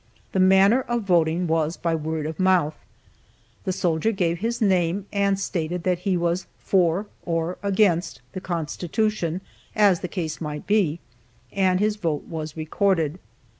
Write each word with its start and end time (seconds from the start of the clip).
The 0.31 0.39
manner 0.39 0.81
of 0.81 1.03
voting 1.03 1.45
was 1.45 1.77
by 1.77 1.93
word 1.93 2.25
of 2.25 2.39
mouth, 2.39 2.73
the 3.65 3.71
soldier 3.71 4.11
gave 4.11 4.39
his 4.39 4.59
name, 4.59 5.05
and 5.13 5.39
stated 5.39 5.83
that 5.83 5.99
he 5.99 6.17
was 6.17 6.47
"For" 6.57 7.05
or 7.23 7.59
"Against" 7.61 8.19
the 8.33 8.41
constitution, 8.41 9.41
as 9.75 9.99
the 9.99 10.07
case 10.07 10.41
might 10.41 10.65
be, 10.65 10.99
and 11.51 11.79
his 11.79 11.97
vote 11.97 12.23
was 12.23 12.57
recorded. 12.57 13.19